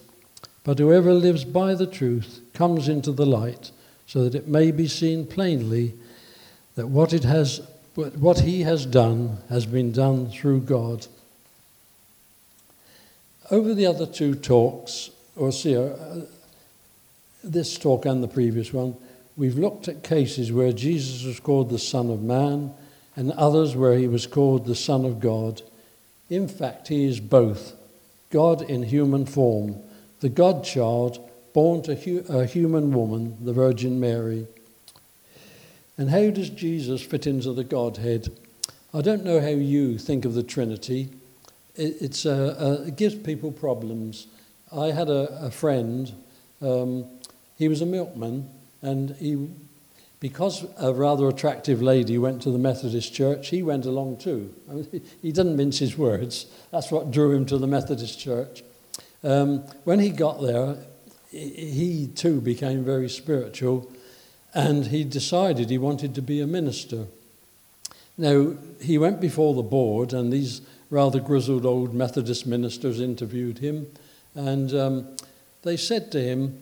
But 0.63 0.79
whoever 0.79 1.13
lives 1.13 1.43
by 1.43 1.73
the 1.73 1.87
truth 1.87 2.39
comes 2.53 2.87
into 2.87 3.11
the 3.11 3.25
light 3.25 3.71
so 4.05 4.23
that 4.23 4.35
it 4.35 4.47
may 4.47 4.71
be 4.71 4.87
seen 4.87 5.25
plainly 5.25 5.93
that 6.75 6.87
what, 6.87 7.11
it 7.11 7.23
has, 7.23 7.61
what 7.95 8.41
he 8.41 8.61
has 8.61 8.85
done 8.85 9.39
has 9.49 9.65
been 9.65 9.91
done 9.91 10.29
through 10.29 10.61
God. 10.61 11.07
Over 13.51 13.73
the 13.73 13.87
other 13.87 14.05
two 14.05 14.35
talks, 14.35 15.09
or 15.35 15.51
see, 15.51 15.75
uh, 15.75 16.21
this 17.43 17.77
talk 17.77 18.05
and 18.05 18.23
the 18.23 18.27
previous 18.27 18.71
one, 18.71 18.95
we've 19.35 19.57
looked 19.57 19.87
at 19.87 20.03
cases 20.03 20.51
where 20.51 20.71
Jesus 20.71 21.23
was 21.23 21.39
called 21.39 21.69
the 21.69 21.79
Son 21.79 22.09
of 22.09 22.21
Man 22.21 22.73
and 23.15 23.31
others 23.33 23.75
where 23.75 23.97
he 23.97 24.07
was 24.07 24.27
called 24.27 24.65
the 24.65 24.75
Son 24.75 25.05
of 25.05 25.19
God. 25.19 25.61
In 26.29 26.47
fact, 26.47 26.87
he 26.87 27.05
is 27.05 27.19
both 27.19 27.73
God 28.29 28.61
in 28.61 28.83
human 28.83 29.25
form, 29.25 29.77
the 30.19 30.29
God 30.29 30.63
child 30.63 31.19
born 31.53 31.83
to 31.83 32.25
a 32.29 32.45
human 32.45 32.91
woman, 32.91 33.37
the 33.45 33.53
Virgin 33.53 33.99
Mary. 33.99 34.47
And 35.97 36.09
how 36.09 36.31
does 36.31 36.49
Jesus 36.49 37.03
fit 37.03 37.27
into 37.27 37.53
the 37.53 37.63
Godhead? 37.63 38.29
I 38.93 39.01
don't 39.01 39.23
know 39.23 39.39
how 39.39 39.47
you 39.47 39.99
think 39.99 40.25
of 40.25 40.33
the 40.33 40.41
Trinity. 40.41 41.11
It, 41.75 42.25
uh, 42.25 42.29
uh, 42.29 42.83
it 42.87 42.95
gives 42.95 43.15
people 43.15 43.51
problems. 43.51 44.27
I 44.71 44.87
had 44.87 45.09
a, 45.09 45.45
a 45.45 45.51
friend, 45.51 46.11
um, 46.61 47.05
he 47.55 47.67
was 47.67 47.81
a 47.81 47.85
milkman, 47.85 48.49
and 48.83 49.15
he, 49.15 49.49
because 50.19 50.65
a 50.77 50.93
rather 50.93 51.27
attractive 51.27 51.81
lady 51.81 52.19
went 52.19 52.43
to 52.43 52.51
the 52.51 52.59
Methodist 52.59 53.13
church, 53.13 53.49
he 53.49 53.63
went 53.63 53.85
along 53.85 54.17
too. 54.17 54.53
I 54.69 54.73
mean, 54.73 55.01
he 55.21 55.31
didn't 55.31 55.55
mince 55.55 55.79
his 55.79 55.97
words. 55.97 56.45
That's 56.69 56.91
what 56.91 57.09
drew 57.09 57.31
him 57.31 57.47
to 57.47 57.57
the 57.57 57.67
Methodist 57.67 58.19
church. 58.19 58.63
Um, 59.23 59.59
when 59.85 59.99
he 59.99 60.11
got 60.11 60.41
there, 60.41 60.77
he 61.31 62.11
too 62.13 62.41
became 62.41 62.83
very 62.83 63.09
spiritual 63.09 63.91
and 64.53 64.85
he 64.87 65.03
decided 65.03 65.69
he 65.69 65.77
wanted 65.77 66.13
to 66.15 66.21
be 66.21 66.39
a 66.39 66.47
minister. 66.47 67.07
Now, 68.17 68.53
he 68.79 68.97
went 68.97 69.19
before 69.19 69.55
the 69.55 69.63
board, 69.63 70.13
and 70.13 70.31
these 70.31 70.61
rather 70.91 71.19
grizzled 71.19 71.65
old 71.65 71.93
Methodist 71.93 72.45
ministers 72.45 72.99
interviewed 72.99 73.57
him, 73.57 73.87
and 74.35 74.73
um, 74.75 75.07
they 75.63 75.77
said 75.77 76.11
to 76.11 76.21
him, 76.21 76.61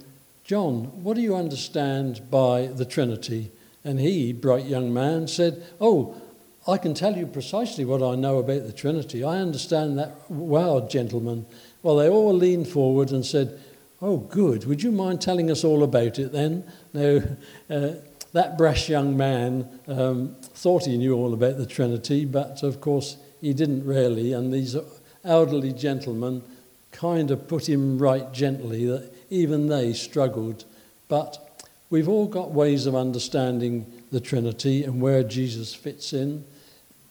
John, 0.51 1.01
what 1.01 1.15
do 1.15 1.21
you 1.21 1.33
understand 1.33 2.29
by 2.29 2.67
the 2.67 2.83
Trinity? 2.83 3.53
And 3.85 4.01
he, 4.01 4.33
bright 4.33 4.65
young 4.65 4.93
man, 4.93 5.29
said, 5.29 5.65
Oh, 5.79 6.21
I 6.67 6.77
can 6.77 6.93
tell 6.93 7.15
you 7.15 7.25
precisely 7.25 7.85
what 7.85 8.03
I 8.03 8.15
know 8.15 8.37
about 8.37 8.67
the 8.67 8.73
Trinity. 8.73 9.23
I 9.23 9.37
understand 9.37 9.97
that 9.97 10.29
Wow, 10.29 10.89
gentlemen. 10.89 11.45
Well, 11.83 11.95
they 11.95 12.09
all 12.09 12.33
leaned 12.33 12.67
forward 12.67 13.11
and 13.11 13.25
said, 13.25 13.61
Oh, 14.01 14.17
good. 14.17 14.65
Would 14.65 14.83
you 14.83 14.91
mind 14.91 15.21
telling 15.21 15.49
us 15.49 15.63
all 15.63 15.83
about 15.83 16.19
it 16.19 16.33
then? 16.33 16.69
Now, 16.91 17.21
uh, 17.69 17.91
that 18.33 18.57
brash 18.57 18.89
young 18.89 19.15
man 19.15 19.79
um, 19.87 20.35
thought 20.41 20.83
he 20.83 20.97
knew 20.97 21.15
all 21.15 21.33
about 21.33 21.59
the 21.59 21.65
Trinity, 21.65 22.25
but 22.25 22.61
of 22.61 22.81
course 22.81 23.15
he 23.39 23.53
didn't 23.53 23.85
really. 23.85 24.33
And 24.33 24.53
these 24.53 24.75
elderly 25.23 25.71
gentlemen 25.71 26.43
kind 26.91 27.31
of 27.31 27.47
put 27.47 27.69
him 27.69 27.99
right 27.99 28.33
gently 28.33 28.85
that 28.85 29.20
even 29.31 29.67
they 29.67 29.93
struggled. 29.93 30.65
But 31.07 31.63
we've 31.89 32.07
all 32.07 32.27
got 32.27 32.51
ways 32.51 32.85
of 32.85 32.95
understanding 32.95 33.91
the 34.11 34.19
Trinity 34.19 34.83
and 34.83 35.01
where 35.01 35.23
Jesus 35.23 35.73
fits 35.73 36.13
in. 36.13 36.45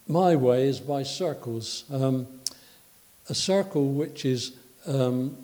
My 0.06 0.36
way 0.36 0.68
is 0.68 0.78
by 0.78 1.02
circles. 1.02 1.84
Um, 1.90 2.28
a 3.28 3.34
circle 3.34 3.92
which 3.92 4.24
is 4.24 4.52
um, 4.86 5.36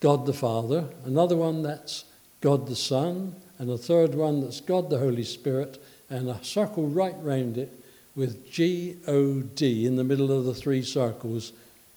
God 0.00 0.26
the 0.26 0.32
Father, 0.32 0.86
another 1.04 1.36
one 1.36 1.62
that's 1.62 2.04
God 2.40 2.66
the 2.66 2.76
Son, 2.76 3.36
and 3.58 3.70
a 3.70 3.78
third 3.78 4.14
one 4.14 4.40
that's 4.40 4.60
God 4.60 4.90
the 4.90 4.98
Holy 4.98 5.24
Spirit, 5.24 5.82
and 6.10 6.28
a 6.28 6.42
circle 6.42 6.88
right 6.88 7.14
round 7.20 7.56
it 7.56 7.72
with 8.16 8.50
G 8.50 8.96
O 9.06 9.40
D 9.40 9.86
in 9.86 9.96
the 9.96 10.04
middle 10.04 10.30
of 10.30 10.44
the 10.44 10.54
three 10.54 10.82
circles, 10.82 11.52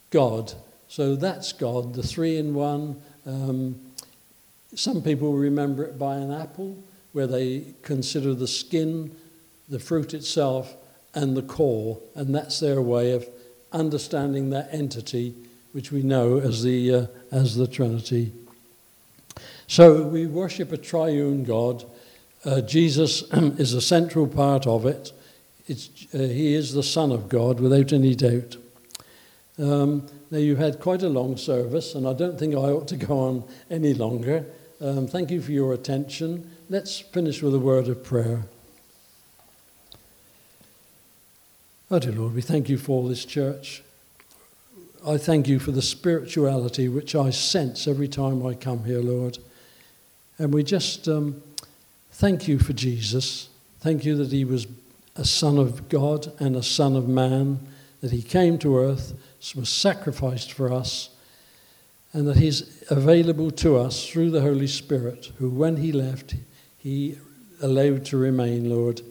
God. 0.10 0.54
So 0.88 1.16
that's 1.16 1.54
God, 1.54 1.94
the 1.94 2.04
three 2.04 2.38
in 2.38 2.54
one. 2.54 3.02
Um, 3.26 3.82
some 4.78 5.02
people 5.02 5.34
remember 5.34 5.84
it 5.84 5.98
by 5.98 6.18
an 6.18 6.32
apple, 6.32 6.78
where 7.12 7.28
they 7.28 7.74
consider 7.82 8.34
the 8.36 8.48
skin, 8.48 9.16
the 9.68 9.80
fruit 9.80 10.14
itself, 10.14 10.76
and 11.16 11.36
the 11.36 11.42
core, 11.42 12.00
and 12.14 12.36
that's 12.36 12.60
their 12.60 12.80
way 12.80 13.12
of 13.12 13.28
understanding 13.72 14.52
that 14.52 14.70
entity 14.72 15.34
which 15.72 15.92
we 15.92 16.02
know 16.04 16.38
as 16.38 16.64
the, 16.64 16.94
uh, 16.94 17.06
as 17.32 17.56
the 17.56 17.68
Trinity. 17.68 18.32
So 19.68 20.04
we 20.04 20.28
worship 20.28 20.72
a 20.72 20.78
triune 20.78 21.44
God. 21.44 21.84
Uh, 22.46 22.62
Jesus 22.62 23.24
is 23.32 23.74
a 23.74 23.82
central 23.82 24.28
part 24.28 24.66
of 24.68 24.86
it. 24.86 25.12
Uh, 25.70 25.74
he 26.20 26.54
is 26.54 26.74
the 26.74 26.84
Son 26.84 27.12
of 27.12 27.30
God, 27.30 27.60
without 27.60 27.92
any 27.92 28.16
doubt. 28.16 28.58
Um, 29.60 30.08
now, 30.30 30.38
you've 30.38 30.60
had 30.60 30.80
quite 30.80 31.04
a 31.04 31.10
long 31.10 31.36
service, 31.36 31.96
and 31.96 32.08
I 32.08 32.14
don't 32.14 32.38
think 32.38 32.54
I 32.54 32.70
ought 32.70 32.88
to 32.90 32.98
go 32.98 33.18
on 33.20 33.44
any 33.70 33.94
longer. 33.94 34.46
Um, 34.80 35.08
thank 35.08 35.32
you 35.32 35.42
for 35.42 35.52
your 35.52 35.74
attention. 35.74 36.52
Let's 36.70 37.00
finish 37.00 37.42
with 37.42 37.56
a 37.56 37.60
word 37.60 37.88
of 37.88 38.04
prayer. 38.04 38.44
Oh, 41.90 41.98
dear 41.98 42.12
Lord, 42.12 42.36
we 42.36 42.42
thank 42.44 42.70
you 42.70 42.78
for 42.78 43.08
this 43.10 43.26
church. 43.26 43.82
I 45.06 45.18
thank 45.18 45.48
you 45.48 45.58
for 45.58 45.72
the 45.72 45.82
spirituality 45.82 46.90
which 46.90 47.16
I 47.16 47.32
sense 47.32 47.88
every 47.88 48.08
time 48.08 48.46
I 48.46 48.54
come 48.54 48.84
here, 48.84 49.00
Lord. 49.00 49.40
And 50.38 50.54
we 50.54 50.64
just 50.64 51.08
um, 51.08 51.42
thank 52.12 52.48
you 52.48 52.60
for 52.60 52.74
Jesus. 52.74 53.50
Thank 53.80 54.06
you 54.06 54.16
that 54.18 54.32
he 54.32 54.46
was 54.46 54.68
a 55.16 55.26
son 55.26 55.58
of 55.58 55.90
God 55.90 56.32
and 56.40 56.56
a 56.56 56.62
son 56.62 56.96
of 56.96 57.08
man, 57.08 57.60
that 58.02 58.12
he 58.12 58.22
came 58.22 58.60
to 58.60 58.78
earth, 58.78 59.14
was 59.56 59.70
sacrificed 59.70 60.52
for 60.52 60.72
us, 60.72 61.10
and 62.18 62.28
that 62.28 62.38
he's 62.38 62.84
available 62.90 63.52
to 63.52 63.78
us 63.78 64.10
through 64.10 64.32
the 64.32 64.42
Holy 64.42 64.66
Spirit, 64.66 65.32
who, 65.38 65.52
when 65.52 65.78
he 65.78 65.92
left, 65.92 66.34
he 66.76 67.16
allowed 67.62 68.06
to 68.06 68.18
remain, 68.18 68.68
Lord. 68.72 69.02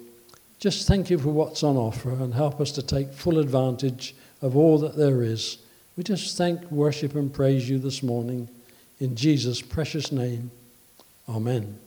Just 0.59 0.89
thank 0.89 1.09
you 1.09 1.17
for 1.17 1.29
what's 1.29 1.63
on 1.63 1.77
offer 1.77 2.11
and 2.11 2.35
help 2.35 2.61
us 2.61 2.73
to 2.73 2.83
take 2.83 3.13
full 3.13 3.39
advantage 3.39 4.17
of 4.43 4.57
all 4.57 4.79
that 4.79 4.97
there 4.97 5.23
is. 5.23 5.59
We 5.97 6.03
just 6.03 6.37
thank, 6.37 6.69
worship, 6.73 7.15
and 7.15 7.33
praise 7.33 7.71
you 7.71 7.79
this 7.79 8.03
morning 8.03 8.49
in 8.99 9.15
Jesus' 9.15 9.63
precious 9.63 10.11
name. 10.11 10.51
Amen. 11.29 11.86